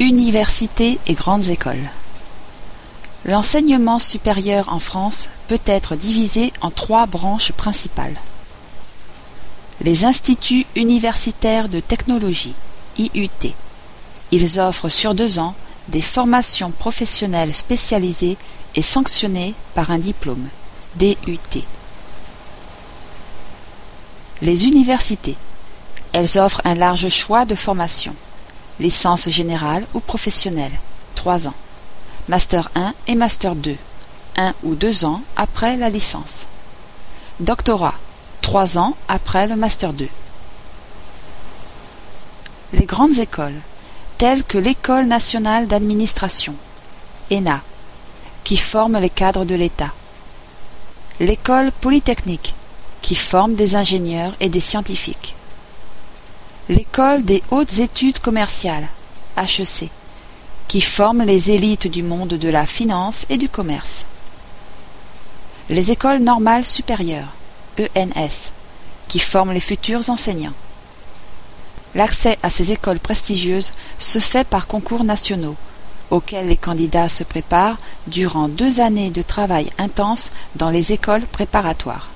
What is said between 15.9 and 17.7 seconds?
formations professionnelles